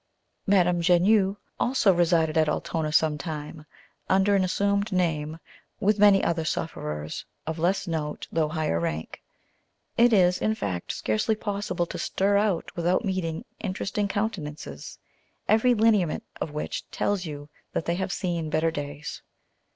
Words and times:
Madame 0.47 0.81
Genus 0.81 1.35
also 1.59 1.93
resided 1.93 2.35
at 2.35 2.49
Altona 2.49 2.91
some 2.91 3.19
time, 3.19 3.67
under 4.09 4.33
an 4.35 4.43
assumed 4.43 4.91
name, 4.91 5.37
with 5.79 5.99
many 5.99 6.23
other 6.23 6.43
sufferers 6.43 7.23
of 7.45 7.59
less 7.59 7.85
note 7.85 8.27
though 8.31 8.49
higher 8.49 8.79
rank. 8.79 9.21
It 9.97 10.11
is, 10.11 10.41
in 10.41 10.55
fact, 10.55 10.91
scarcely 10.91 11.35
possible 11.35 11.85
to 11.85 11.99
stir 11.99 12.35
out 12.37 12.75
without 12.75 13.05
meeting 13.05 13.45
interesting 13.59 14.07
countenances, 14.07 14.97
every 15.47 15.75
lineament 15.75 16.23
of 16.37 16.49
which 16.49 16.89
tells 16.89 17.27
you 17.27 17.47
that 17.73 17.85
they 17.85 17.93
have 17.93 18.11
seen 18.11 18.49
better 18.49 18.71
days. 18.71 19.21